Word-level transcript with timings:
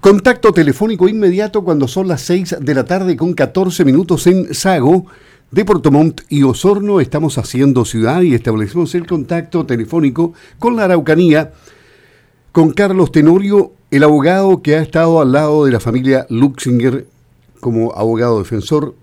Contacto 0.00 0.54
telefónico 0.54 1.10
inmediato 1.10 1.62
cuando 1.62 1.86
son 1.86 2.08
las 2.08 2.22
6 2.22 2.56
de 2.62 2.74
la 2.74 2.86
tarde 2.86 3.18
con 3.18 3.34
14 3.34 3.84
minutos 3.84 4.26
en 4.26 4.54
Sago 4.54 5.04
de 5.50 5.62
Portomont 5.66 6.22
y 6.30 6.42
Osorno. 6.42 7.00
Estamos 7.00 7.36
haciendo 7.36 7.84
ciudad 7.84 8.22
y 8.22 8.32
establecemos 8.32 8.94
el 8.94 9.06
contacto 9.06 9.66
telefónico 9.66 10.32
con 10.58 10.74
la 10.74 10.84
Araucanía, 10.84 11.52
con 12.50 12.70
Carlos 12.72 13.12
Tenorio, 13.12 13.72
el 13.90 14.02
abogado 14.02 14.62
que 14.62 14.76
ha 14.76 14.80
estado 14.80 15.20
al 15.20 15.32
lado 15.32 15.66
de 15.66 15.72
la 15.72 15.80
familia 15.80 16.24
Luxinger 16.30 17.06
como 17.60 17.92
abogado 17.94 18.38
defensor, 18.38 18.94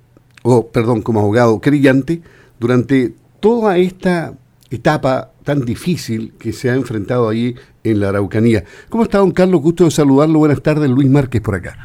o 0.42 0.66
perdón, 0.66 1.04
como 1.04 1.20
abogado 1.20 1.62
creyente, 1.62 2.24
durante 2.60 3.14
toda 3.40 3.78
esta 3.78 4.34
etapa 4.70 5.32
tan 5.44 5.66
difícil 5.66 6.34
que 6.40 6.54
se 6.54 6.70
ha 6.70 6.76
enfrentado 6.76 7.30
allí 7.30 7.56
en 7.84 8.00
la 8.00 8.10
Araucanía. 8.10 8.64
¿Cómo 8.90 9.04
está, 9.04 9.20
don 9.20 9.32
Carlos? 9.32 9.62
Gusto 9.62 9.86
de 9.86 9.92
saludarlo. 9.92 10.40
Buenas 10.40 10.62
tardes, 10.62 10.90
Luis 10.90 11.10
Márquez 11.10 11.42
por 11.42 11.56
acá. 11.56 11.78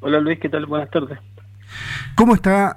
Hola 0.00 0.20
Luis, 0.20 0.38
¿qué 0.40 0.48
tal? 0.48 0.66
Buenas 0.66 0.90
tardes. 0.90 1.18
¿Cómo 2.14 2.34
están 2.34 2.76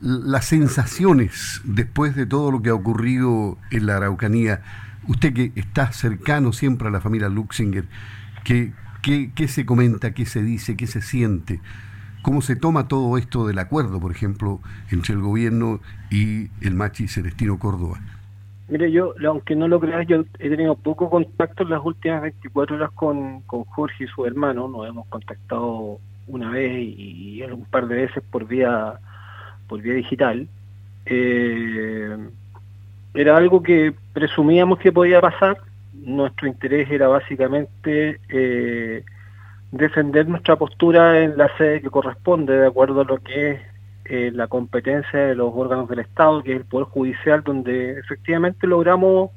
las 0.00 0.44
sensaciones 0.44 1.60
después 1.64 2.14
de 2.14 2.26
todo 2.26 2.50
lo 2.50 2.62
que 2.62 2.70
ha 2.70 2.74
ocurrido 2.74 3.58
en 3.70 3.86
la 3.86 3.96
Araucanía? 3.96 4.62
Usted 5.08 5.32
que 5.32 5.52
está 5.54 5.92
cercano 5.92 6.52
siempre 6.52 6.88
a 6.88 6.90
la 6.90 7.00
familia 7.00 7.28
Luxinger, 7.28 7.86
¿qué, 8.44 8.72
qué, 9.02 9.48
se 9.48 9.64
comenta, 9.64 10.12
qué 10.12 10.26
se 10.26 10.42
dice, 10.42 10.76
qué 10.76 10.86
se 10.86 11.00
siente? 11.00 11.60
¿Cómo 12.22 12.42
se 12.42 12.56
toma 12.56 12.88
todo 12.88 13.16
esto 13.18 13.46
del 13.46 13.58
acuerdo, 13.60 14.00
por 14.00 14.10
ejemplo, 14.10 14.60
entre 14.90 15.14
el 15.14 15.20
gobierno 15.20 15.80
y 16.10 16.48
el 16.60 16.74
Machi 16.74 17.06
Celestino 17.06 17.58
Córdoba? 17.58 18.00
Mire, 18.68 18.90
yo, 18.90 19.14
aunque 19.26 19.54
no 19.54 19.68
lo 19.68 19.78
creas, 19.78 20.06
yo 20.08 20.24
he 20.40 20.50
tenido 20.50 20.74
poco 20.74 21.08
contacto 21.08 21.62
en 21.62 21.70
las 21.70 21.84
últimas 21.84 22.22
24 22.22 22.76
horas 22.76 22.90
con, 22.92 23.42
con 23.42 23.64
Jorge 23.64 24.04
y 24.04 24.08
su 24.08 24.26
hermano. 24.26 24.66
Nos 24.66 24.88
hemos 24.88 25.06
contactado 25.06 26.00
una 26.26 26.50
vez 26.50 26.72
y, 26.76 27.42
un 27.42 27.64
par 27.66 27.86
de 27.86 27.94
veces 27.94 28.22
por 28.30 28.46
vía 28.46 28.98
por 29.68 29.80
vía 29.80 29.94
digital. 29.94 30.48
Eh, 31.06 32.16
era 33.14 33.36
algo 33.36 33.62
que 33.62 33.94
presumíamos 34.12 34.78
que 34.78 34.92
podía 34.92 35.20
pasar. 35.20 35.58
Nuestro 35.94 36.48
interés 36.48 36.90
era 36.90 37.08
básicamente 37.08 38.20
eh, 38.28 39.04
defender 39.70 40.28
nuestra 40.28 40.56
postura 40.56 41.22
en 41.22 41.36
la 41.36 41.56
sede 41.56 41.82
que 41.82 41.90
corresponde, 41.90 42.56
de 42.58 42.66
acuerdo 42.66 43.02
a 43.02 43.04
lo 43.04 43.18
que 43.18 43.52
es 43.52 43.60
eh, 44.08 44.30
la 44.32 44.46
competencia 44.46 45.18
de 45.18 45.34
los 45.34 45.52
órganos 45.54 45.88
del 45.88 46.00
Estado, 46.00 46.42
que 46.42 46.52
es 46.52 46.58
el 46.58 46.64
Poder 46.64 46.86
Judicial, 46.88 47.42
donde 47.42 47.98
efectivamente 47.98 48.66
logramos 48.66 49.30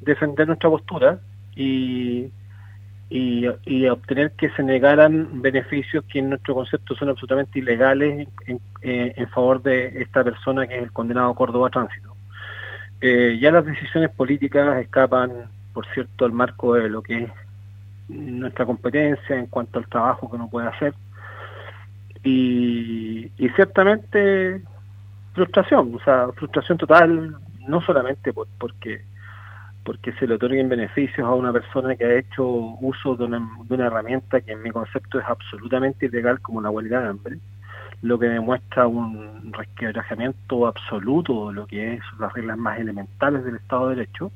defender 0.00 0.46
nuestra 0.46 0.70
postura 0.70 1.18
y, 1.56 2.30
y, 3.10 3.86
obtener 3.86 4.32
que 4.32 4.50
se 4.50 4.62
negaran 4.62 5.42
beneficios 5.42 6.04
que 6.04 6.18
en 6.18 6.30
nuestro 6.30 6.54
concepto 6.54 6.94
son 6.94 7.08
absolutamente 7.10 7.58
ilegales 7.58 8.28
en, 8.46 8.60
en, 8.82 9.28
favor 9.28 9.62
de 9.62 10.02
esta 10.02 10.24
persona 10.24 10.66
que 10.66 10.76
es 10.76 10.82
el 10.82 10.92
condenado 10.92 11.34
Córdoba 11.34 11.70
Tránsito. 11.70 12.14
Eh, 13.00 13.38
ya 13.40 13.50
las 13.50 13.66
decisiones 13.66 14.10
políticas 14.10 14.80
escapan, 14.80 15.30
por 15.72 15.86
cierto, 15.92 16.24
al 16.24 16.32
marco 16.32 16.74
de 16.74 16.88
lo 16.88 17.02
que 17.02 17.24
es 17.24 17.30
nuestra 18.08 18.66
competencia 18.66 19.36
en 19.36 19.46
cuanto 19.46 19.78
al 19.78 19.88
trabajo 19.88 20.28
que 20.28 20.36
uno 20.36 20.48
puede 20.48 20.68
hacer 20.68 20.94
y, 22.24 23.30
ciertamente 23.54 24.62
frustración, 25.34 25.94
o 25.94 26.04
sea, 26.04 26.28
frustración 26.34 26.78
total, 26.78 27.36
no 27.68 27.80
solamente 27.82 28.32
por, 28.32 28.48
porque 28.58 29.02
porque 29.84 30.12
se 30.14 30.26
le 30.26 30.36
otorguen 30.36 30.68
beneficios 30.68 31.26
a 31.26 31.34
una 31.34 31.52
persona 31.52 31.94
que 31.94 32.04
ha 32.04 32.18
hecho 32.18 32.46
uso 32.46 33.16
de 33.16 33.24
una, 33.24 33.46
de 33.64 33.74
una 33.74 33.86
herramienta 33.86 34.40
que 34.40 34.52
en 34.52 34.62
mi 34.62 34.70
concepto 34.70 35.18
es 35.18 35.26
absolutamente 35.26 36.06
ilegal 36.06 36.40
como 36.40 36.62
la 36.62 36.70
huelga 36.70 37.00
de 37.00 37.08
hambre, 37.08 37.38
lo 38.00 38.18
que 38.18 38.26
demuestra 38.26 38.86
un 38.86 39.52
resquebrajamiento 39.52 40.66
absoluto 40.66 41.48
de 41.48 41.54
lo 41.54 41.66
que 41.66 41.94
es 41.94 42.00
las 42.18 42.32
reglas 42.32 42.58
más 42.58 42.78
elementales 42.78 43.44
del 43.44 43.56
Estado 43.56 43.90
de 43.90 43.96
Derecho, 43.96 44.32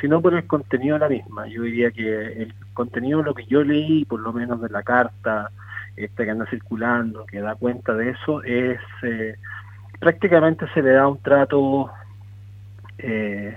sino 0.00 0.20
por 0.20 0.34
el 0.34 0.46
contenido 0.46 0.94
de 0.94 1.00
la 1.00 1.08
misma. 1.08 1.46
Yo 1.46 1.62
diría 1.62 1.90
que 1.90 2.42
el 2.42 2.54
contenido 2.74 3.22
lo 3.22 3.34
que 3.34 3.46
yo 3.46 3.62
leí, 3.62 4.04
por 4.04 4.20
lo 4.20 4.32
menos 4.32 4.60
de 4.60 4.70
la 4.70 4.82
carta, 4.82 5.50
esta 5.96 6.24
que 6.24 6.30
anda 6.30 6.46
circulando, 6.46 7.26
que 7.26 7.40
da 7.40 7.54
cuenta 7.54 7.94
de 7.94 8.10
eso, 8.10 8.42
es 8.42 8.80
eh, 9.02 9.36
prácticamente 9.98 10.66
se 10.74 10.82
le 10.82 10.92
da 10.92 11.08
un 11.08 11.18
trato 11.18 11.90
eh, 12.98 13.56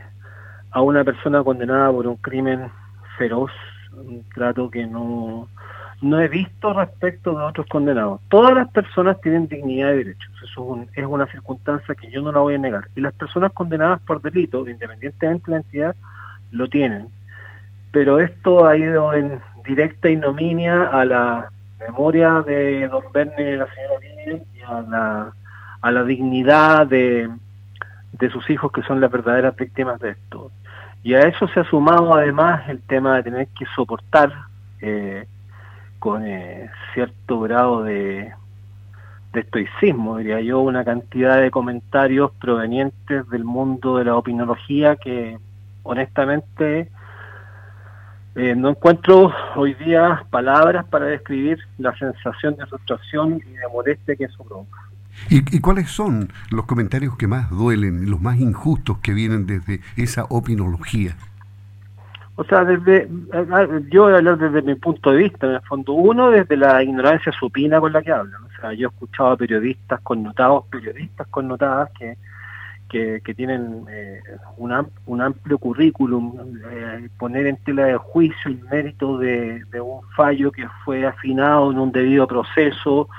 a 0.71 0.81
una 0.81 1.03
persona 1.03 1.43
condenada 1.43 1.91
por 1.91 2.07
un 2.07 2.17
crimen 2.17 2.69
feroz, 3.17 3.51
un 3.93 4.23
trato 4.33 4.69
que 4.69 4.85
no, 4.85 5.47
no 6.01 6.19
he 6.19 6.27
visto 6.27 6.73
respecto 6.73 7.37
de 7.37 7.43
otros 7.43 7.67
condenados. 7.67 8.19
Todas 8.29 8.53
las 8.53 8.69
personas 8.71 9.19
tienen 9.21 9.47
dignidad 9.47 9.93
y 9.93 9.97
derechos, 9.97 10.31
eso 10.43 10.81
es, 10.81 10.97
es 10.97 11.05
una 11.05 11.27
circunstancia 11.27 11.95
que 11.95 12.11
yo 12.11 12.21
no 12.21 12.31
la 12.31 12.39
voy 12.39 12.55
a 12.55 12.57
negar. 12.57 12.87
Y 12.95 13.01
las 13.01 13.13
personas 13.13 13.51
condenadas 13.53 14.01
por 14.01 14.21
delito, 14.21 14.67
independientemente 14.67 15.45
de 15.45 15.51
la 15.51 15.57
entidad, 15.57 15.95
lo 16.51 16.67
tienen. 16.67 17.07
Pero 17.91 18.19
esto 18.19 18.65
ha 18.65 18.75
ido 18.75 19.13
en 19.13 19.39
directa 19.65 20.09
ignominia 20.09 20.87
a 20.87 21.05
la 21.05 21.49
memoria 21.87 22.41
de 22.41 22.87
don 22.87 23.03
Verne 23.13 23.51
y 23.51 23.57
la 23.57 23.67
señora 23.67 23.99
Lidia 24.01 24.43
y 24.53 24.61
a 24.61 24.81
la, 24.81 25.33
a 25.81 25.91
la 25.91 26.03
dignidad 26.03 26.87
de, 26.87 27.29
de 28.13 28.29
sus 28.29 28.49
hijos 28.49 28.71
que 28.71 28.83
son 28.83 29.01
las 29.01 29.11
verdaderas 29.11 29.55
víctimas 29.55 29.99
de 29.99 30.11
esto. 30.11 30.51
Y 31.03 31.15
a 31.15 31.21
eso 31.21 31.47
se 31.49 31.59
ha 31.59 31.63
sumado 31.65 32.13
además 32.13 32.67
el 32.69 32.81
tema 32.81 33.17
de 33.17 33.23
tener 33.23 33.47
que 33.47 33.65
soportar 33.75 34.31
eh, 34.81 35.27
con 35.99 36.25
eh, 36.25 36.69
cierto 36.93 37.41
grado 37.41 37.83
de 37.83 38.33
estoicismo, 39.33 40.17
diría 40.17 40.41
yo, 40.41 40.61
una 40.61 40.85
cantidad 40.85 41.41
de 41.41 41.49
comentarios 41.49 42.31
provenientes 42.39 43.27
del 43.29 43.43
mundo 43.43 43.97
de 43.97 44.05
la 44.05 44.15
opinología 44.15 44.95
que 44.95 45.37
honestamente 45.83 46.89
eh, 48.35 48.55
no 48.55 48.69
encuentro 48.69 49.31
hoy 49.55 49.75
día 49.75 50.25
palabras 50.29 50.85
para 50.85 51.05
describir 51.05 51.59
la 51.77 51.95
sensación 51.97 52.55
de 52.55 52.65
frustración 52.65 53.35
y 53.35 53.51
de 53.53 53.67
molestia 53.71 54.15
que 54.15 54.25
eso 54.25 54.43
provoca. 54.43 54.79
¿Y, 55.29 55.59
cuáles 55.59 55.89
son 55.91 56.29
los 56.49 56.65
comentarios 56.65 57.15
que 57.15 57.27
más 57.27 57.49
duelen, 57.51 58.09
los 58.09 58.19
más 58.19 58.39
injustos 58.39 58.97
que 58.97 59.13
vienen 59.13 59.45
desde 59.45 59.79
esa 59.95 60.25
opinología? 60.25 61.15
O 62.35 62.43
sea, 62.43 62.65
desde, 62.65 63.07
yo 63.91 64.03
voy 64.03 64.13
a 64.13 64.17
hablar 64.17 64.39
desde 64.39 64.63
mi 64.63 64.73
punto 64.75 65.11
de 65.11 65.17
vista, 65.17 65.45
en 65.45 65.53
el 65.53 65.61
fondo, 65.61 65.93
uno 65.93 66.31
desde 66.31 66.57
la 66.57 66.81
ignorancia 66.81 67.31
supina 67.31 67.79
con 67.79 67.93
la 67.93 68.01
que 68.01 68.11
hablan. 68.11 68.43
O 68.43 68.49
sea, 68.59 68.73
yo 68.73 68.87
he 68.87 68.91
escuchado 68.91 69.31
a 69.31 69.37
periodistas 69.37 70.01
connotados, 70.01 70.65
periodistas 70.71 71.27
connotadas 71.27 71.91
que 71.97 72.17
que, 72.93 73.33
tienen 73.33 73.85
eh, 73.89 74.21
un, 74.57 75.21
amplio 75.21 75.57
currículum, 75.57 76.33
eh, 76.69 77.09
poner 77.17 77.47
en 77.47 77.57
tela 77.57 77.85
de 77.85 77.97
juicio 77.97 78.51
el 78.51 78.61
mérito 78.69 79.17
de, 79.17 79.63
un 79.81 80.01
fallo 80.15 80.51
que 80.51 80.67
fue 80.85 81.05
afinado 81.05 81.71
en 81.71 81.79
un 81.79 81.91
debido 81.91 82.27
proceso, 82.27 83.09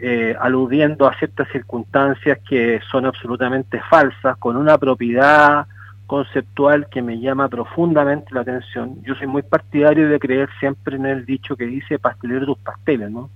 eh, 0.00 0.34
aludiendo 0.40 1.06
a 1.06 1.14
ciertas 1.14 1.48
circunstancias 1.52 2.38
que 2.48 2.80
son 2.90 3.06
absolutamente 3.06 3.80
falsas, 3.88 4.36
con 4.38 4.56
una 4.56 4.76
propiedad 4.78 5.66
conceptual 6.06 6.88
que 6.90 7.02
me 7.02 7.20
llama 7.20 7.48
profundamente 7.48 8.34
la 8.34 8.40
atención. 8.40 9.00
Yo 9.04 9.14
soy 9.14 9.28
muy 9.28 9.42
partidario 9.42 10.08
de 10.08 10.18
creer 10.18 10.48
siempre 10.58 10.96
en 10.96 11.06
el 11.06 11.24
dicho 11.24 11.56
que 11.56 11.66
dice 11.66 12.00
pastelero 12.00 12.46
tus 12.46 12.58
pasteles, 12.58 13.10
¿no? 13.12 13.30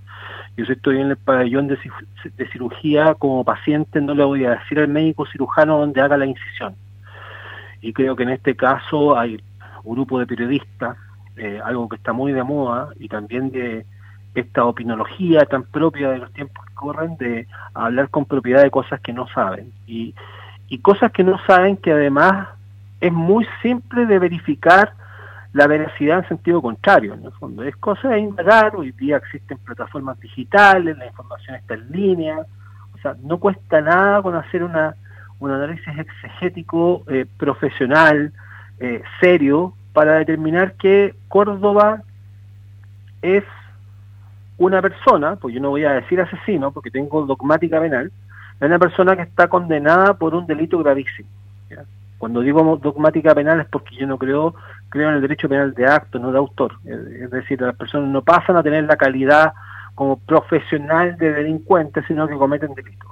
Yo 0.57 0.65
estoy 0.73 1.01
en 1.01 1.11
el 1.11 1.17
pabellón 1.17 1.67
de, 1.67 1.79
cirugía 2.53 3.15
como 3.15 3.45
paciente, 3.45 4.01
no 4.01 4.15
le 4.15 4.25
voy 4.25 4.45
a 4.45 4.51
decir 4.51 4.79
al 4.79 4.89
médico 4.89 5.27
cirujano 5.27 5.79
dónde 5.79 6.01
haga 6.01 6.17
la 6.17 6.27
incisión. 6.27 6.77
Y 7.81 7.93
creo 7.93 8.15
que 8.15 8.23
en 8.23 8.31
este 8.31 8.55
caso 8.55 9.19
hay 9.19 9.43
un 9.83 9.95
grupo 9.95 10.19
de 10.19 10.27
periodistas, 10.27 10.97
eh, 11.37 11.61
algo 11.65 11.89
que 11.89 11.97
está 11.97 12.13
muy 12.13 12.33
de 12.33 12.45
moda, 12.45 12.91
y 13.01 13.09
también 13.09 13.51
de 13.51 13.85
esta 14.35 14.65
opinología 14.65 15.45
tan 15.45 15.65
propia 15.65 16.11
de 16.11 16.19
los 16.19 16.33
tiempos 16.33 16.65
que 16.67 16.75
corren, 16.75 17.17
de 17.17 17.47
hablar 17.75 18.09
con 18.11 18.25
propiedad 18.25 18.63
de 18.63 18.71
cosas 18.71 19.01
que 19.01 19.13
no 19.13 19.27
saben. 19.29 19.73
Y, 19.87 20.15
y 20.69 20.79
cosas 20.79 21.11
que 21.13 21.25
no 21.25 21.39
saben 21.47 21.77
que 21.77 21.93
además 21.93 22.49
es 23.01 23.13
muy 23.13 23.47
simple 23.61 24.07
de 24.07 24.19
verificar 24.19 24.93
la 25.55 25.69
veracidad 25.69 26.19
en 26.19 26.29
sentido 26.29 26.61
contrario, 26.61 27.15
en 27.15 27.25
el 27.25 27.33
fondo. 27.33 27.63
Es 27.63 27.77
cosa 27.77 28.09
de 28.09 28.19
indagar, 28.19 28.75
hoy 28.75 28.91
día 28.93 29.17
existen 29.17 29.57
plataformas 29.59 30.19
digitales, 30.19 30.99
la 30.99 31.07
información 31.07 31.55
está 31.55 31.75
en 31.75 31.93
línea, 31.93 32.39
o 32.93 32.99
sea, 32.99 33.15
no 33.23 33.39
cuesta 33.39 33.81
nada 33.81 34.21
con 34.21 34.35
hacer 34.35 34.65
una, 34.65 34.97
un 35.39 35.53
análisis 35.53 35.97
exegético 35.97 37.05
eh, 37.07 37.25
profesional, 37.39 38.33
eh, 38.81 39.01
serio, 39.21 39.75
para 39.93 40.15
determinar 40.15 40.73
que 40.73 41.15
Córdoba 41.29 42.03
es 43.23 43.45
una 44.59 44.83
persona, 44.83 45.37
pues 45.37 45.55
yo 45.55 45.61
no 45.61 45.71
voy 45.71 45.85
a 45.85 45.93
decir 45.93 46.21
asesino, 46.21 46.73
porque 46.73 46.91
tengo 46.91 47.25
dogmática 47.27 47.81
penal, 47.81 48.11
es 48.61 48.67
una 48.67 48.81
persona 48.81 49.15
que 49.15 49.23
está 49.23 49.47
condenada 49.47 50.15
por 50.15 50.35
un 50.35 50.47
delito 50.49 50.79
gravísimo. 50.79 51.29
Cuando 52.19 52.41
digo 52.41 52.79
dogmática 52.83 53.35
penal 53.35 53.61
es 53.61 53.67
porque 53.67 53.97
yo 53.97 54.07
no 54.07 54.17
creo, 54.17 54.55
creo 54.95 55.09
en 55.09 55.17
el 55.17 55.23
derecho 55.23 55.49
penal 55.49 55.75
de 55.75 55.87
acto, 55.87 56.21
no 56.21 56.31
de 56.31 56.39
autor. 56.39 56.79
Es 56.85 57.29
decir, 57.29 57.61
las 57.61 57.75
personas 57.75 58.09
no 58.11 58.23
pasan 58.23 58.57
a 58.57 58.63
tener 58.63 58.85
la 58.85 58.97
calidad 58.97 59.53
como 59.97 60.21
profesional 60.21 61.17
de 61.19 61.33
delincuentes, 61.33 62.05
sino 62.07 62.29
que 62.29 62.37
cometen 62.37 62.75
delitos. 62.75 63.11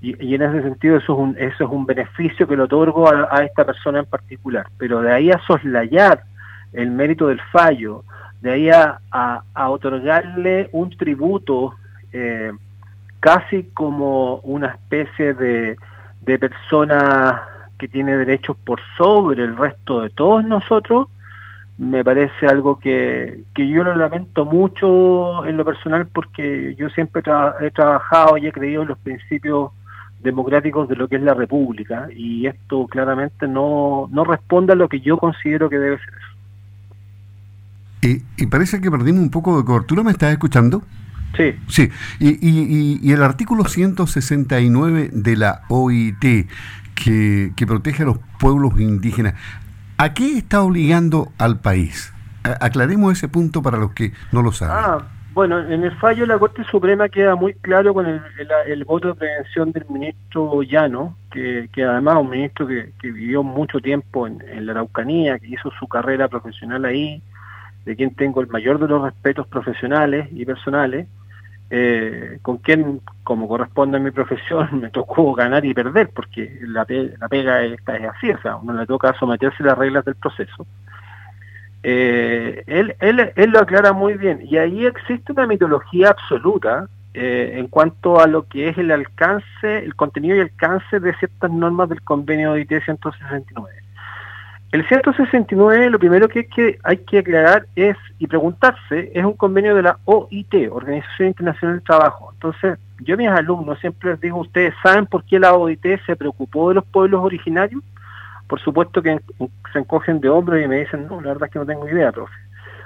Y, 0.00 0.34
en 0.34 0.40
ese 0.40 0.62
sentido 0.62 0.96
eso 0.96 1.12
es 1.12 1.18
un, 1.18 1.36
eso 1.38 1.64
es 1.64 1.70
un 1.70 1.84
beneficio 1.84 2.48
que 2.48 2.56
le 2.56 2.62
otorgo 2.62 3.06
a, 3.06 3.44
esta 3.44 3.66
persona 3.66 3.98
en 3.98 4.06
particular. 4.06 4.66
Pero 4.78 5.02
de 5.02 5.12
ahí 5.12 5.30
a 5.30 5.38
soslayar 5.46 6.22
el 6.72 6.90
mérito 6.90 7.26
del 7.26 7.40
fallo, 7.52 8.02
de 8.40 8.52
ahí 8.52 8.70
a, 8.70 9.42
otorgarle 9.68 10.70
un 10.72 10.88
tributo 10.96 11.74
eh, 12.14 12.50
casi 13.20 13.64
como 13.74 14.36
una 14.36 14.68
especie 14.68 15.34
de, 15.34 15.76
de 16.22 16.38
persona 16.38 17.42
que 17.80 17.88
tiene 17.88 18.16
derechos 18.16 18.56
por 18.58 18.78
sobre 18.98 19.42
el 19.42 19.56
resto 19.56 20.02
de 20.02 20.10
todos 20.10 20.44
nosotros, 20.44 21.08
me 21.78 22.04
parece 22.04 22.46
algo 22.46 22.78
que, 22.78 23.40
que 23.54 23.66
yo 23.66 23.82
lo 23.82 23.96
lamento 23.96 24.44
mucho 24.44 25.46
en 25.46 25.56
lo 25.56 25.64
personal 25.64 26.06
porque 26.06 26.76
yo 26.78 26.90
siempre 26.90 27.22
he 27.62 27.70
trabajado 27.70 28.36
y 28.36 28.46
he 28.46 28.52
creído 28.52 28.82
en 28.82 28.88
los 28.88 28.98
principios 28.98 29.72
democráticos 30.22 30.90
de 30.90 30.96
lo 30.96 31.08
que 31.08 31.16
es 31.16 31.22
la 31.22 31.32
República 31.32 32.08
y 32.14 32.46
esto 32.46 32.86
claramente 32.86 33.48
no, 33.48 34.10
no 34.12 34.24
responde 34.24 34.74
a 34.74 34.76
lo 34.76 34.90
que 34.90 35.00
yo 35.00 35.16
considero 35.16 35.70
que 35.70 35.78
debe 35.78 35.98
ser 35.98 36.14
eso. 36.14 36.36
Y, 38.02 38.42
y 38.42 38.46
parece 38.46 38.82
que 38.82 38.90
perdimos 38.90 39.22
un 39.22 39.30
poco 39.30 39.56
de 39.56 39.64
cobertura, 39.64 40.02
¿me 40.02 40.10
estás 40.10 40.32
escuchando? 40.32 40.82
Sí. 41.36 41.54
Sí, 41.68 41.88
y, 42.18 42.28
y, 42.46 42.98
y, 43.02 43.12
el 43.12 43.22
artículo 43.22 43.64
169 43.64 45.10
de 45.12 45.36
la 45.36 45.62
OIT 45.68 46.48
que, 47.02 47.52
que 47.56 47.66
protege 47.66 48.02
a 48.02 48.06
los 48.06 48.18
pueblos 48.38 48.78
indígenas, 48.80 49.34
¿a 49.98 50.14
qué 50.14 50.38
está 50.38 50.62
obligando 50.62 51.32
al 51.38 51.60
país? 51.60 52.12
aclaremos 52.42 53.12
ese 53.12 53.28
punto 53.28 53.62
para 53.62 53.78
los 53.78 53.92
que 53.92 54.12
no 54.32 54.42
lo 54.42 54.52
saben. 54.52 54.76
Ah, 54.78 55.06
bueno, 55.32 55.60
en 55.60 55.84
el 55.84 55.92
fallo 55.98 56.22
de 56.22 56.28
la 56.28 56.38
Corte 56.38 56.64
Suprema 56.64 57.08
queda 57.08 57.36
muy 57.36 57.54
claro 57.54 57.94
con 57.94 58.06
el, 58.06 58.84
voto 58.84 59.08
de 59.08 59.14
prevención 59.14 59.72
del 59.72 59.86
ministro 59.88 60.62
Llano, 60.62 61.16
que, 61.30 61.68
que 61.72 61.84
además 61.84 62.16
un 62.20 62.30
ministro 62.30 62.66
que, 62.66 62.92
vivió 63.02 63.42
mucho 63.42 63.78
tiempo 63.78 64.26
en, 64.26 64.66
la 64.66 64.72
Araucanía, 64.72 65.38
que 65.38 65.48
hizo 65.48 65.70
su 65.78 65.86
carrera 65.86 66.28
profesional 66.28 66.84
ahí, 66.84 67.22
de 67.84 67.96
quien 67.96 68.14
tengo 68.14 68.40
el 68.40 68.48
mayor 68.48 68.80
de 68.80 68.88
los 68.88 69.02
respetos 69.02 69.46
profesionales 69.46 70.28
y 70.32 70.44
personales, 70.44 71.06
eh, 71.70 72.38
con 72.42 72.58
quien, 72.58 73.00
como 73.22 73.48
corresponde 73.48 73.98
a 73.98 74.00
mi 74.00 74.10
profesión, 74.10 74.68
me 74.80 74.90
tocó 74.90 75.32
ganar 75.34 75.64
y 75.64 75.72
perder, 75.72 76.10
porque 76.10 76.58
la, 76.62 76.84
la 77.18 77.28
pega 77.28 77.62
esta 77.62 77.96
es 77.96 78.08
así, 78.08 78.30
o 78.30 78.40
sea, 78.42 78.56
uno 78.56 78.74
le 78.74 78.86
toca 78.86 79.14
someterse 79.18 79.62
a 79.62 79.66
las 79.66 79.78
reglas 79.78 80.04
del 80.04 80.16
proceso. 80.16 80.66
Eh, 81.82 82.62
él, 82.66 82.94
él, 83.00 83.32
él 83.34 83.50
lo 83.50 83.60
aclara 83.60 83.92
muy 83.92 84.14
bien, 84.14 84.40
y 84.42 84.56
ahí 84.56 84.84
existe 84.84 85.32
una 85.32 85.46
mitología 85.46 86.10
absoluta 86.10 86.88
eh, 87.14 87.54
en 87.56 87.66
cuanto 87.66 88.20
a 88.20 88.26
lo 88.26 88.46
que 88.46 88.68
es 88.68 88.78
el 88.78 88.90
alcance, 88.90 89.78
el 89.78 89.96
contenido 89.96 90.36
y 90.36 90.40
alcance 90.40 91.00
de 91.00 91.14
ciertas 91.16 91.50
normas 91.50 91.88
del 91.88 92.02
convenio 92.02 92.52
de 92.52 92.62
IT 92.62 92.84
169. 92.84 93.68
El 94.72 94.86
169, 94.86 95.90
lo 95.90 95.98
primero 95.98 96.28
que 96.28 96.46
que 96.46 96.78
hay 96.84 96.98
que 96.98 97.18
aclarar 97.18 97.66
es 97.74 97.96
y 98.20 98.28
preguntarse, 98.28 99.10
es 99.12 99.24
un 99.24 99.32
convenio 99.32 99.74
de 99.74 99.82
la 99.82 99.98
OIT, 100.04 100.70
Organización 100.70 101.28
Internacional 101.28 101.76
del 101.76 101.84
Trabajo. 101.84 102.30
Entonces, 102.34 102.78
yo 103.00 103.14
a 103.14 103.18
mis 103.18 103.28
alumnos 103.28 103.80
siempre 103.80 104.10
les 104.10 104.20
digo, 104.20 104.38
¿ustedes 104.38 104.72
saben 104.80 105.06
por 105.06 105.24
qué 105.24 105.40
la 105.40 105.54
OIT 105.54 105.84
se 106.06 106.14
preocupó 106.14 106.68
de 106.68 106.76
los 106.76 106.84
pueblos 106.84 107.20
originarios? 107.20 107.82
Por 108.46 108.60
supuesto 108.60 109.02
que 109.02 109.20
se 109.72 109.78
encogen 109.80 110.20
de 110.20 110.28
hombros 110.28 110.62
y 110.62 110.68
me 110.68 110.80
dicen, 110.80 111.08
no, 111.08 111.20
la 111.20 111.28
verdad 111.28 111.46
es 111.46 111.52
que 111.52 111.58
no 111.58 111.66
tengo 111.66 111.88
idea, 111.88 112.12
profe. 112.12 112.34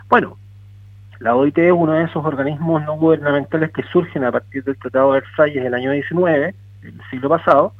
Bueno, 0.08 0.38
la 1.20 1.36
OIT 1.36 1.58
es 1.58 1.72
uno 1.72 1.92
de 1.92 2.04
esos 2.04 2.24
organismos 2.24 2.82
no 2.84 2.94
gubernamentales 2.96 3.70
que 3.72 3.82
surgen 3.82 4.24
a 4.24 4.32
partir 4.32 4.64
del 4.64 4.78
Tratado 4.78 5.12
de 5.12 5.20
Versalles 5.20 5.62
del 5.62 5.74
año 5.74 5.90
19, 5.92 6.54
el 6.82 7.00
siglo 7.10 7.28
pasado, 7.28 7.74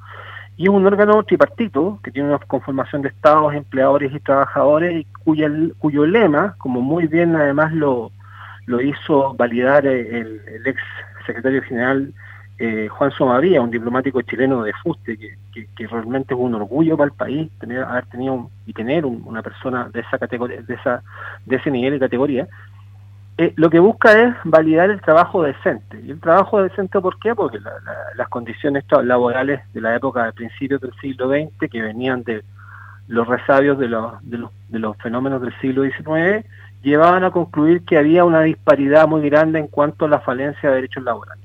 y 0.56 0.64
es 0.64 0.68
un 0.68 0.86
órgano 0.86 1.22
tripartito 1.24 1.98
que 2.02 2.10
tiene 2.10 2.28
una 2.28 2.38
conformación 2.38 3.02
de 3.02 3.08
estados, 3.08 3.54
empleadores 3.54 4.12
y 4.14 4.20
trabajadores 4.20 4.94
y 5.00 5.04
cuya, 5.24 5.50
cuyo 5.78 6.06
lema, 6.06 6.54
como 6.58 6.80
muy 6.80 7.06
bien 7.06 7.34
además 7.34 7.72
lo, 7.72 8.12
lo 8.66 8.80
hizo 8.80 9.34
validar 9.34 9.86
el, 9.86 10.40
ex 10.64 10.80
secretario 11.26 11.62
general 11.62 12.12
eh, 12.58 12.86
Juan 12.88 13.10
Somavía, 13.10 13.60
un 13.60 13.70
diplomático 13.70 14.22
chileno 14.22 14.62
de 14.62 14.72
fuste, 14.74 15.16
que, 15.16 15.66
que, 15.74 15.86
realmente 15.88 16.34
es 16.34 16.40
un 16.40 16.54
orgullo 16.54 16.96
para 16.96 17.10
el 17.10 17.16
país 17.16 17.50
tener, 17.58 17.82
haber 17.82 18.06
tenido 18.06 18.48
y 18.64 18.72
tener 18.72 19.04
una 19.04 19.42
persona 19.42 19.88
de 19.92 20.00
esa 20.00 20.18
categoría, 20.18 20.62
de 20.62 20.74
esa, 20.74 21.02
de 21.46 21.56
ese 21.56 21.70
nivel 21.72 21.94
y 21.94 21.98
categoría, 21.98 22.46
eh, 23.36 23.52
lo 23.56 23.69
que 23.69 23.81
busca 23.81 24.12
es 24.12 24.34
validar 24.44 24.90
el 24.90 25.00
trabajo 25.00 25.42
decente. 25.42 26.00
¿Y 26.04 26.12
el 26.12 26.20
trabajo 26.20 26.62
decente 26.62 27.00
por 27.00 27.19
qué? 27.19 27.34
Porque 27.34 27.58
las 28.16 28.28
condiciones 28.28 28.84
laborales 29.02 29.60
de 29.72 29.81
la 29.81 29.96
época 29.96 30.25
de 30.26 30.32
principios 30.32 30.81
del 30.81 30.92
siglo 31.00 31.28
XX, 31.28 31.69
que 31.69 31.82
venían 31.82 32.22
de 32.22 32.44
los 33.08 33.26
resabios 33.26 33.78
de 33.78 33.88
los, 33.88 34.96
fenómenos 34.98 35.42
del 35.42 35.52
siglo 35.60 35.82
XIX, 35.82 36.46
llevaban 36.82 37.25
a 37.25 37.32
concluir 37.32 37.84
que 37.84 37.98
había 37.98 38.25
una 38.25 38.42
disparidad 38.42 39.08
muy 39.08 39.28
grande 39.28 39.58
en 39.58 39.66
cuanto 39.66 40.04
a 40.04 40.08
la 40.08 40.20
falencia 40.20 40.69
de 40.69 40.76
derechos 40.76 41.02
laborales. 41.02 41.42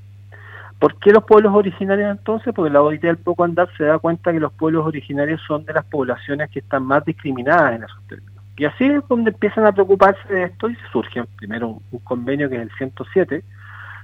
¿Por 0.77 0.95
qué 0.99 1.11
los 1.11 1.25
pueblos 1.25 1.53
originarios 1.53 2.11
entonces? 2.11 2.53
Porque 2.53 2.71
la 2.71 2.81
OIT 2.81 3.03
al 3.05 3.17
poco 3.17 3.43
andar 3.43 3.67
se 3.75 3.83
da 3.83 3.99
cuenta 3.99 4.31
que 4.31 4.39
los 4.39 4.53
pueblos 4.53 4.85
originarios 4.85 5.41
son 5.45 5.65
de 5.65 5.73
las 5.73 5.85
poblaciones 5.85 6.49
que 6.51 6.59
están 6.59 6.83
más 6.83 7.03
discriminadas 7.03 7.75
en 7.75 7.83
esos 7.83 8.01
términos. 8.07 8.28
Y 8.59 8.65
así 8.65 8.83
es 8.83 9.01
donde 9.07 9.31
empiezan 9.31 9.65
a 9.65 9.71
preocuparse 9.71 10.21
de 10.27 10.43
esto 10.43 10.69
y 10.69 10.75
surge 10.91 11.23
primero 11.37 11.81
un, 11.91 11.99
convenio 11.99 12.49
que 12.49 12.57
es 12.57 12.63
el 12.63 12.71
107 12.77 13.41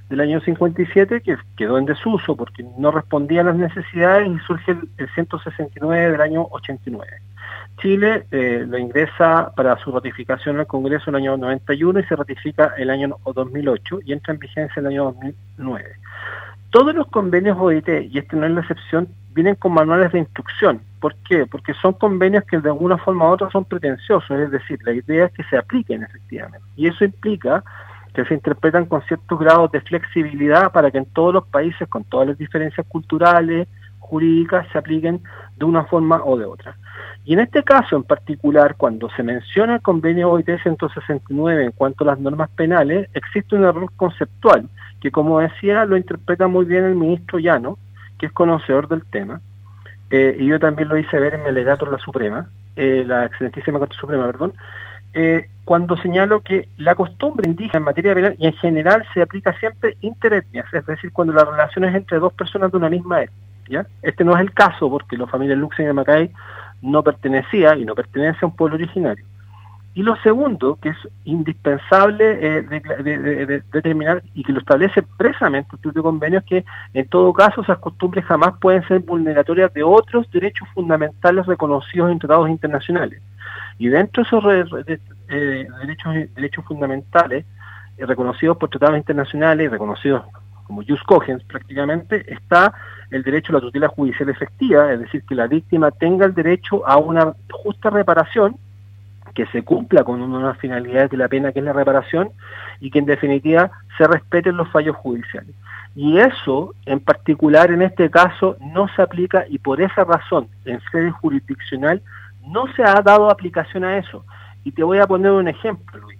del 0.08 0.20
año 0.20 0.40
57 0.40 1.20
que 1.20 1.36
quedó 1.58 1.76
en 1.76 1.84
desuso 1.84 2.34
porque 2.34 2.64
no 2.78 2.90
respondía 2.90 3.42
a 3.42 3.44
las 3.44 3.56
necesidades 3.56 4.28
y 4.28 4.38
surge 4.46 4.72
el, 4.96 5.08
169 5.14 6.10
del 6.10 6.20
año 6.22 6.46
89. 6.50 7.12
Chile 7.82 8.26
eh, 8.30 8.64
lo 8.66 8.78
ingresa 8.78 9.52
para 9.54 9.76
su 9.76 9.92
ratificación 9.92 10.58
al 10.58 10.66
Congreso 10.66 11.10
en 11.10 11.16
el 11.16 11.22
año 11.22 11.36
91 11.36 12.00
y 12.00 12.04
se 12.04 12.16
ratifica 12.16 12.72
el 12.78 12.88
año 12.88 13.14
2008 13.26 13.98
y 14.06 14.14
entra 14.14 14.32
en 14.32 14.40
vigencia 14.40 14.80
el 14.80 14.86
año 14.86 15.04
2009. 15.04 15.84
Todos 16.70 16.94
los 16.94 17.08
convenios 17.08 17.58
OIT, 17.60 17.88
y 18.10 18.18
este 18.18 18.36
no 18.36 18.46
es 18.46 18.52
la 18.52 18.60
excepción, 18.62 19.08
vienen 19.36 19.54
con 19.54 19.72
manuales 19.72 20.10
de 20.12 20.18
instrucción. 20.20 20.80
¿Por 20.98 21.14
qué? 21.28 21.46
Porque 21.46 21.74
son 21.74 21.92
convenios 21.92 22.42
que 22.44 22.58
de 22.58 22.70
alguna 22.70 22.96
forma 22.96 23.26
u 23.26 23.34
otra 23.34 23.50
son 23.50 23.66
pretenciosos, 23.66 24.30
es 24.30 24.50
decir, 24.50 24.78
la 24.82 24.92
idea 24.92 25.26
es 25.26 25.32
que 25.32 25.44
se 25.44 25.58
apliquen 25.58 26.02
efectivamente. 26.02 26.66
Y 26.74 26.88
eso 26.88 27.04
implica 27.04 27.62
que 28.14 28.24
se 28.24 28.32
interpretan 28.32 28.86
con 28.86 29.02
ciertos 29.02 29.38
grados 29.38 29.70
de 29.72 29.82
flexibilidad 29.82 30.72
para 30.72 30.90
que 30.90 30.98
en 30.98 31.04
todos 31.04 31.34
los 31.34 31.46
países, 31.48 31.86
con 31.86 32.02
todas 32.04 32.28
las 32.28 32.38
diferencias 32.38 32.86
culturales, 32.86 33.68
jurídicas, 33.98 34.66
se 34.72 34.78
apliquen 34.78 35.20
de 35.56 35.64
una 35.66 35.84
forma 35.84 36.22
o 36.24 36.38
de 36.38 36.46
otra. 36.46 36.74
Y 37.26 37.34
en 37.34 37.40
este 37.40 37.62
caso 37.62 37.94
en 37.94 38.04
particular, 38.04 38.76
cuando 38.76 39.10
se 39.10 39.22
menciona 39.22 39.74
el 39.74 39.82
convenio 39.82 40.30
OIT 40.30 40.48
169 40.62 41.64
en 41.64 41.72
cuanto 41.72 42.04
a 42.04 42.06
las 42.06 42.18
normas 42.18 42.48
penales, 42.50 43.10
existe 43.12 43.54
un 43.54 43.64
error 43.64 43.90
conceptual, 43.96 44.66
que 45.02 45.10
como 45.10 45.40
decía, 45.40 45.84
lo 45.84 45.98
interpreta 45.98 46.46
muy 46.46 46.64
bien 46.64 46.84
el 46.84 46.94
ministro 46.94 47.38
Llano, 47.38 47.76
que 48.18 48.26
es 48.26 48.32
conocedor 48.32 48.88
del 48.88 49.04
tema, 49.04 49.40
eh, 50.10 50.36
y 50.38 50.46
yo 50.46 50.58
también 50.60 50.88
lo 50.88 50.96
hice 50.96 51.18
ver 51.18 51.34
en 51.34 51.42
mi 51.42 51.48
alegato 51.48 51.84
en 51.84 51.92
la 51.92 51.98
Suprema, 51.98 52.48
eh, 52.76 53.04
la 53.06 53.24
excelentísima 53.26 53.78
Corte 53.78 53.96
Suprema, 53.96 54.26
perdón, 54.26 54.54
eh, 55.14 55.48
cuando 55.64 55.96
señalo 55.96 56.42
que 56.42 56.68
la 56.76 56.94
costumbre 56.94 57.48
indígena 57.48 57.78
en 57.78 57.84
materia 57.84 58.14
penal 58.14 58.36
y 58.38 58.46
en 58.46 58.52
general 58.52 59.04
se 59.14 59.22
aplica 59.22 59.58
siempre 59.58 59.96
interetnias, 60.02 60.72
es 60.72 60.86
decir, 60.86 61.12
cuando 61.12 61.32
la 61.32 61.44
relación 61.44 61.84
es 61.84 61.94
entre 61.94 62.18
dos 62.18 62.32
personas 62.34 62.70
de 62.70 62.76
una 62.76 62.90
misma 62.90 63.22
etnia. 63.22 63.86
Este 64.02 64.24
no 64.24 64.34
es 64.34 64.40
el 64.40 64.52
caso 64.52 64.90
porque 64.90 65.16
la 65.16 65.26
familia 65.26 65.56
Luxem 65.56 65.88
y 65.88 65.92
Macay 65.92 66.30
no 66.82 67.02
pertenecía 67.02 67.74
y 67.76 67.84
no 67.84 67.94
pertenece 67.94 68.38
a 68.42 68.46
un 68.48 68.54
pueblo 68.54 68.76
originario. 68.76 69.24
Y 69.96 70.02
lo 70.02 70.14
segundo, 70.16 70.76
que 70.76 70.90
es 70.90 70.96
indispensable 71.24 72.58
eh, 72.58 72.62
de, 72.62 73.62
determinar 73.72 74.22
y 74.34 74.42
que 74.44 74.52
lo 74.52 74.58
establece 74.58 75.00
expresamente 75.00 75.74
el 75.82 75.92
de 75.92 76.02
convenio, 76.02 76.40
es 76.40 76.44
que 76.44 76.64
en 76.92 77.08
todo 77.08 77.32
caso 77.32 77.62
esas 77.62 77.78
costumbres 77.78 78.26
jamás 78.26 78.58
pueden 78.60 78.86
ser 78.86 78.98
vulneratorias 79.00 79.72
de 79.72 79.82
otros 79.82 80.30
derechos 80.30 80.68
fundamentales 80.74 81.46
reconocidos 81.46 82.12
en 82.12 82.18
tratados 82.18 82.50
internacionales. 82.50 83.22
Y 83.78 83.88
dentro 83.88 84.22
de 84.22 84.60
esos 84.60 84.86
eh, 85.30 85.66
derechos, 85.80 86.14
derechos 86.34 86.62
fundamentales 86.66 87.46
eh, 87.96 88.04
reconocidos 88.04 88.58
por 88.58 88.68
tratados 88.68 88.98
internacionales 88.98 89.64
y 89.64 89.68
reconocidos 89.68 90.24
como 90.64 90.82
jus 90.86 91.02
cogens 91.04 91.42
prácticamente, 91.44 92.30
está 92.30 92.74
el 93.10 93.22
derecho 93.22 93.52
a 93.52 93.54
la 93.54 93.60
tutela 93.60 93.88
judicial 93.88 94.28
efectiva, 94.28 94.92
es 94.92 95.00
decir, 95.00 95.22
que 95.26 95.34
la 95.34 95.46
víctima 95.46 95.90
tenga 95.90 96.26
el 96.26 96.34
derecho 96.34 96.86
a 96.86 96.98
una 96.98 97.32
justa 97.50 97.88
reparación 97.88 98.58
que 99.36 99.46
se 99.48 99.62
cumpla 99.62 100.02
con 100.02 100.22
una 100.22 100.38
de 100.38 100.44
las 100.44 100.58
finalidades 100.58 101.10
de 101.10 101.18
la 101.18 101.28
pena 101.28 101.52
que 101.52 101.58
es 101.58 101.64
la 101.64 101.74
reparación 101.74 102.30
y 102.80 102.90
que 102.90 102.98
en 102.98 103.04
definitiva 103.04 103.70
se 103.98 104.08
respeten 104.08 104.56
los 104.56 104.68
fallos 104.70 104.96
judiciales. 104.96 105.54
Y 105.94 106.18
eso, 106.18 106.74
en 106.86 107.00
particular 107.00 107.70
en 107.70 107.82
este 107.82 108.10
caso, 108.10 108.56
no 108.74 108.88
se 108.88 109.02
aplica 109.02 109.44
y 109.48 109.58
por 109.58 109.82
esa 109.82 110.04
razón, 110.04 110.48
en 110.64 110.80
sede 110.90 111.10
jurisdiccional, 111.10 112.00
no 112.46 112.66
se 112.74 112.82
ha 112.82 112.94
dado 113.02 113.30
aplicación 113.30 113.84
a 113.84 113.98
eso. 113.98 114.24
Y 114.64 114.72
te 114.72 114.82
voy 114.82 114.98
a 114.98 115.06
poner 115.06 115.32
un 115.32 115.48
ejemplo, 115.48 116.00
Luis. 116.00 116.18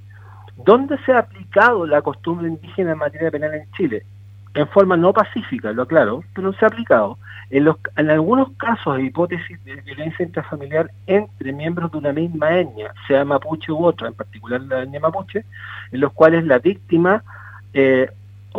¿Dónde 0.67 0.99
se 1.07 1.13
ha 1.13 1.21
aplicado 1.21 1.87
la 1.87 2.03
costumbre 2.03 2.49
indígena 2.49 2.93
en 2.93 2.99
materia 2.99 3.31
penal 3.31 3.55
en 3.55 3.71
Chile? 3.73 4.05
En 4.53 4.69
forma 4.69 4.97
no 4.97 5.13
pacífica, 5.15 5.73
lo 5.73 5.83
aclaro, 5.83 6.23
pero 6.35 6.53
se 6.53 6.67
ha 6.67 6.69
aplicado. 6.69 7.19
En, 7.49 7.65
los, 7.65 7.77
en 7.97 8.11
algunos 8.11 8.51
casos 8.57 8.97
de 8.97 9.05
hipótesis 9.05 9.63
de 9.65 9.77
violencia 9.77 10.25
intrafamiliar 10.25 10.91
entre 11.07 11.53
miembros 11.53 11.93
de 11.93 11.99
una 11.99 12.13
misma 12.13 12.59
etnia, 12.59 12.93
sea 13.07 13.25
mapuche 13.25 13.71
u 13.71 13.85
otra, 13.85 14.09
en 14.09 14.15
particular 14.15 14.61
la 14.63 14.83
etnia 14.83 15.01
mapuche, 15.01 15.45
en 15.93 16.01
los 16.01 16.13
cuales 16.13 16.45
la 16.45 16.59
víctima 16.59 17.23
eh, 17.73 18.11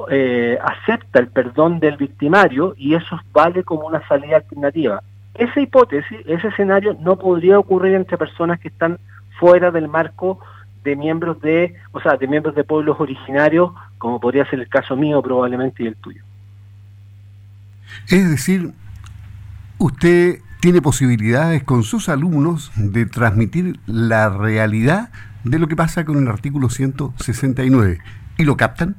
eh, 0.09 0.57
acepta 0.61 1.19
el 1.19 1.27
perdón 1.27 1.79
del 1.79 1.97
victimario 1.97 2.75
y 2.77 2.93
eso 2.93 3.19
vale 3.31 3.63
como 3.63 3.87
una 3.87 4.07
salida 4.07 4.37
alternativa. 4.37 5.01
Esa 5.33 5.59
hipótesis, 5.59 6.19
ese 6.25 6.47
escenario 6.47 6.95
no 6.99 7.17
podría 7.17 7.59
ocurrir 7.59 7.93
entre 7.93 8.17
personas 8.17 8.59
que 8.59 8.69
están 8.69 8.99
fuera 9.39 9.69
del 9.71 9.87
marco 9.87 10.39
de 10.83 10.95
miembros 10.95 11.41
de, 11.41 11.75
o 11.91 11.99
sea, 11.99 12.15
de 12.15 12.27
miembros 12.27 12.55
de 12.55 12.63
pueblos 12.63 12.97
originarios, 12.99 13.71
como 13.97 14.19
podría 14.19 14.49
ser 14.49 14.59
el 14.59 14.69
caso 14.69 14.95
mío 14.95 15.21
probablemente 15.21 15.83
y 15.83 15.87
el 15.87 15.95
tuyo. 15.95 16.23
Es 18.09 18.29
decir, 18.29 18.71
usted 19.77 20.39
tiene 20.61 20.81
posibilidades 20.81 21.63
con 21.63 21.83
sus 21.83 22.07
alumnos 22.07 22.71
de 22.75 23.05
transmitir 23.05 23.79
la 23.85 24.29
realidad 24.29 25.09
de 25.43 25.59
lo 25.59 25.67
que 25.67 25.75
pasa 25.75 26.05
con 26.05 26.17
el 26.17 26.27
artículo 26.27 26.69
169. 26.69 27.99
¿Y 28.37 28.43
lo 28.45 28.55
captan? 28.55 28.95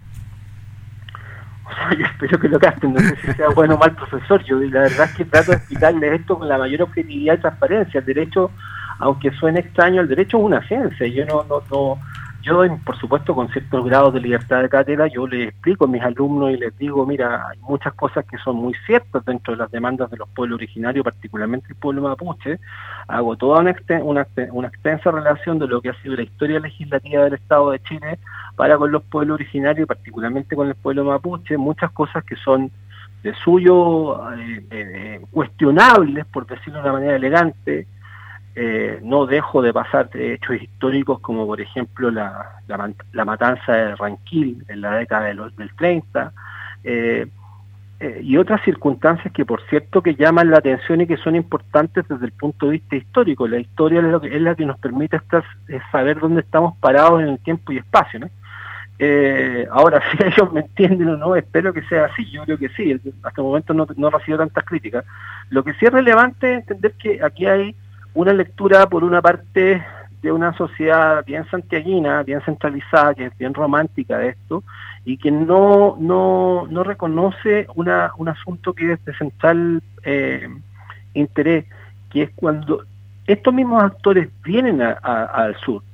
yo 1.98 2.04
espero 2.04 2.38
que 2.38 2.48
lo 2.48 2.58
capten, 2.58 2.92
no 2.92 3.00
sé 3.00 3.16
si 3.16 3.32
sea 3.32 3.48
bueno 3.50 3.74
o 3.74 3.78
mal 3.78 3.94
profesor, 3.94 4.42
yo 4.44 4.58
la 4.60 4.80
verdad 4.80 5.08
es 5.10 5.16
que 5.16 5.24
trato 5.24 5.52
de 5.52 5.56
explicarles 5.58 6.20
esto 6.20 6.38
con 6.38 6.48
la 6.48 6.58
mayor 6.58 6.82
objetividad 6.82 7.34
y 7.34 7.40
transparencia. 7.40 8.00
El 8.00 8.06
derecho, 8.06 8.50
aunque 8.98 9.30
suene 9.32 9.60
extraño, 9.60 10.00
el 10.02 10.08
derecho 10.08 10.38
es 10.38 10.44
una 10.44 10.66
ciencia, 10.66 11.06
yo 11.06 11.24
no, 11.24 11.44
no, 11.44 11.62
no 11.70 11.98
yo, 12.42 12.62
por 12.84 12.96
supuesto, 12.98 13.34
con 13.34 13.48
ciertos 13.48 13.84
grados 13.84 14.14
de 14.14 14.20
libertad 14.20 14.62
de 14.62 14.68
cátedra, 14.68 15.06
yo 15.08 15.26
les 15.26 15.48
explico 15.48 15.84
a 15.84 15.88
mis 15.88 16.02
alumnos 16.02 16.52
y 16.52 16.56
les 16.56 16.76
digo, 16.78 17.04
mira, 17.04 17.48
hay 17.48 17.58
muchas 17.58 17.92
cosas 17.94 18.24
que 18.26 18.38
son 18.38 18.56
muy 18.56 18.74
ciertas 18.86 19.24
dentro 19.24 19.54
de 19.54 19.58
las 19.58 19.70
demandas 19.70 20.10
de 20.10 20.16
los 20.16 20.28
pueblos 20.28 20.56
originarios, 20.56 21.04
particularmente 21.04 21.66
el 21.70 21.74
pueblo 21.74 22.02
mapuche. 22.02 22.60
Hago 23.08 23.36
toda 23.36 23.60
una, 23.60 23.74
una, 24.02 24.26
una 24.52 24.68
extensa 24.68 25.10
relación 25.10 25.58
de 25.58 25.66
lo 25.66 25.80
que 25.80 25.90
ha 25.90 26.02
sido 26.02 26.14
la 26.14 26.22
historia 26.22 26.60
legislativa 26.60 27.24
del 27.24 27.34
Estado 27.34 27.72
de 27.72 27.80
Chile 27.80 28.18
para 28.54 28.78
con 28.78 28.92
los 28.92 29.02
pueblos 29.02 29.34
originarios, 29.34 29.88
particularmente 29.88 30.54
con 30.54 30.68
el 30.68 30.74
pueblo 30.76 31.04
mapuche, 31.04 31.56
muchas 31.56 31.90
cosas 31.90 32.24
que 32.24 32.36
son 32.36 32.70
de 33.22 33.34
suyo 33.34 34.32
eh, 34.34 34.64
eh, 34.70 35.20
cuestionables, 35.32 36.24
por 36.26 36.46
decirlo 36.46 36.74
de 36.74 36.84
una 36.84 36.92
manera 36.92 37.16
elegante, 37.16 37.86
eh, 38.60 38.98
no 39.04 39.24
dejo 39.26 39.62
de 39.62 39.72
pasar 39.72 40.10
de 40.10 40.34
hechos 40.34 40.60
históricos 40.60 41.20
como 41.20 41.46
por 41.46 41.60
ejemplo 41.60 42.10
la, 42.10 42.56
la, 42.66 43.24
matanza 43.24 43.72
de 43.72 43.94
Ranquil 43.94 44.64
en 44.66 44.80
la 44.80 44.96
década 44.96 45.26
de 45.26 45.34
los, 45.34 45.54
del 45.54 45.72
30 45.76 46.32
eh, 46.82 47.28
eh, 48.00 48.20
y 48.20 48.36
otras 48.36 48.60
circunstancias 48.64 49.32
que 49.32 49.44
por 49.44 49.62
cierto 49.68 50.02
que 50.02 50.16
llaman 50.16 50.50
la 50.50 50.58
atención 50.58 51.00
y 51.00 51.06
que 51.06 51.18
son 51.18 51.36
importantes 51.36 52.08
desde 52.08 52.26
el 52.26 52.32
punto 52.32 52.66
de 52.66 52.72
vista 52.72 52.96
histórico. 52.96 53.46
La 53.46 53.60
historia 53.60 54.00
es, 54.00 54.06
lo 54.06 54.20
que, 54.20 54.34
es 54.34 54.42
la 54.42 54.56
que 54.56 54.66
nos 54.66 54.76
permite 54.80 55.18
estar, 55.18 55.44
saber 55.92 56.18
dónde 56.18 56.40
estamos 56.40 56.76
parados 56.78 57.22
en 57.22 57.28
el 57.28 57.38
tiempo 57.38 57.70
y 57.70 57.76
espacio. 57.76 58.18
¿no? 58.18 58.28
ahora, 59.70 60.02
si 60.10 60.26
ellos 60.26 60.52
me 60.52 60.62
entienden 60.62 61.10
o 61.10 61.16
no, 61.16 61.36
espero 61.36 61.72
que 61.72 61.82
sea 61.82 62.06
así, 62.06 62.28
yo 62.28 62.42
creo 62.42 62.58
que 62.58 62.70
sí, 62.70 62.92
hasta 63.22 63.40
el 63.40 63.46
momento 63.46 63.72
no, 63.72 63.86
no 63.96 64.10
recibo 64.10 64.38
tantas 64.38 64.64
críticas. 64.64 65.04
Lo 65.48 65.62
que 65.62 65.74
sí 65.74 65.86
es 65.86 65.92
relevante 65.92 66.54
es 66.54 66.58
entender 66.62 66.94
que 66.94 67.22
aquí 67.22 67.46
hay 67.46 67.76
una 68.18 68.32
lectura, 68.32 68.88
por 68.88 69.04
una 69.04 69.22
parte, 69.22 69.80
de 70.22 70.32
una 70.32 70.52
sociedad 70.54 71.24
bien 71.24 71.48
santiaguina, 71.52 72.24
bien 72.24 72.40
centralizada, 72.40 73.14
que 73.14 73.26
es 73.26 73.38
bien 73.38 73.54
romántica 73.54 74.18
de 74.18 74.30
esto, 74.30 74.64
y 75.04 75.18
que 75.18 75.30
no, 75.30 75.96
no, 76.00 76.66
no 76.68 76.82
reconoce 76.82 77.68
una, 77.76 78.10
un 78.18 78.28
asunto 78.28 78.72
que 78.72 78.94
es 78.94 79.04
de 79.04 79.14
central 79.14 79.80
eh, 80.02 80.48
interés, 81.14 81.66
que 82.10 82.24
es 82.24 82.30
cuando 82.34 82.82
estos 83.24 83.54
mismos 83.54 83.84
actores 83.84 84.28
vienen 84.42 84.82
al 84.82 85.56
sur, 85.60 85.84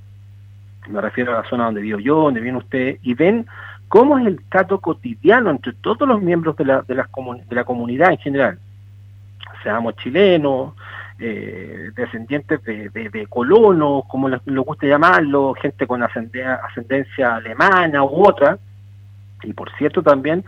me 0.89 1.03
refiero 1.03 1.33
a 1.33 1.43
la 1.43 1.49
zona 1.51 1.67
donde 1.67 1.83
vivo 1.83 1.99
yo, 1.99 2.23
donde 2.23 2.41
viene 2.41 2.57
usted, 2.57 2.97
y 3.03 3.13
ven 3.13 3.45
cómo 3.89 4.19
es 4.19 4.27
el 4.27 4.43
trato 4.49 4.81
cotidiano 4.81 5.51
entre 5.51 5.75
todos 5.75 6.09
los 6.09 6.23
miembros 6.23 6.57
de 6.57 6.65
la, 6.65 6.81
de, 6.81 6.95
las 6.95 7.09
de 7.49 7.55
la 7.55 7.65
comunidad 7.65 8.13
en 8.13 8.19
general, 8.19 8.59
seamos 9.63 9.95
chilenos, 9.97 10.73
eh, 11.19 11.91
descendientes 11.95 12.63
de, 12.65 13.27
colonos, 13.29 14.05
como 14.09 14.29
les, 14.29 14.41
gusta 14.45 14.87
llamarlo, 14.87 15.55
gente 15.55 15.87
con 15.87 16.03
ascendencia, 16.03 17.37
alemana 17.37 18.03
u 18.03 18.27
otra, 18.27 18.59
y 19.43 19.53
por 19.53 19.71
cierto 19.77 20.03
también 20.03 20.45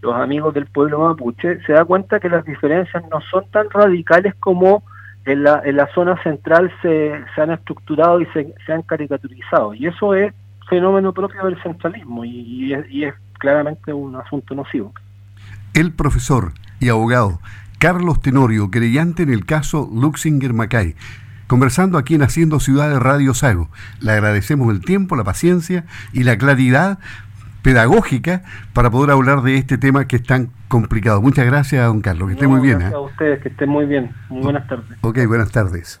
los 0.00 0.14
amigos 0.14 0.54
del 0.54 0.66
pueblo 0.66 1.00
mapuche, 1.00 1.60
se 1.64 1.72
da 1.72 1.84
cuenta 1.84 2.20
que 2.20 2.28
las 2.28 2.44
diferencias 2.44 3.02
no 3.10 3.20
son 3.30 3.44
tan 3.50 3.68
radicales 3.70 4.34
como 4.36 4.84
en 5.24 5.42
la, 5.42 5.60
en 5.64 5.76
la 5.76 5.92
zona 5.92 6.20
central 6.22 6.72
se, 6.80 7.12
se 7.34 7.40
han 7.40 7.50
estructurado 7.50 8.20
y 8.20 8.26
se, 8.26 8.54
se, 8.64 8.72
han 8.72 8.82
caricaturizado. 8.82 9.74
Y 9.74 9.86
eso 9.86 10.14
es 10.14 10.32
fenómeno 10.68 11.12
propio 11.12 11.44
del 11.44 11.60
centralismo 11.62 12.24
y, 12.24 12.72
y 12.88 13.04
es 13.04 13.14
claramente 13.38 13.92
un 13.92 14.16
asunto 14.16 14.54
nocivo. 14.54 14.92
El 15.74 15.92
profesor 15.92 16.52
y 16.80 16.88
abogado 16.88 17.40
Carlos 17.78 18.20
Tenorio, 18.20 18.70
creyente 18.70 19.22
en 19.22 19.32
el 19.32 19.46
caso 19.46 19.88
Luxinger 19.94 20.52
Macay, 20.52 20.96
conversando 21.46 21.96
aquí 21.96 22.16
en 22.16 22.22
Haciendo 22.22 22.58
Ciudad 22.58 22.90
de 22.90 22.98
Radio 22.98 23.34
Sago. 23.34 23.68
Le 24.00 24.12
agradecemos 24.12 24.72
el 24.74 24.80
tiempo, 24.80 25.14
la 25.14 25.22
paciencia 25.22 25.84
y 26.12 26.24
la 26.24 26.36
claridad 26.36 26.98
pedagógica 27.62 28.42
para 28.72 28.90
poder 28.90 29.12
hablar 29.12 29.42
de 29.42 29.56
este 29.56 29.78
tema 29.78 30.08
que 30.08 30.16
es 30.16 30.24
tan 30.24 30.50
complicado. 30.66 31.22
Muchas 31.22 31.46
gracias, 31.46 31.86
don 31.86 32.00
Carlos, 32.00 32.28
que 32.28 32.34
esté 32.34 32.48
muy 32.48 32.60
bien. 32.60 32.80
Gracias 32.80 32.94
¿eh? 32.94 32.96
a 32.96 33.00
ustedes, 33.00 33.42
que 33.42 33.48
estén 33.48 33.68
muy 33.68 33.86
bien. 33.86 34.10
Muy 34.28 34.42
buenas 34.42 34.66
tardes. 34.66 34.98
Ok, 35.02 35.18
buenas 35.26 35.52
tardes. 35.52 36.00